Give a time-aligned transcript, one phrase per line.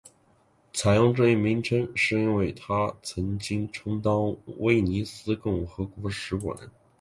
[0.73, 6.57] 采用这一名称是因为它曾经充当威尼斯共和国使馆。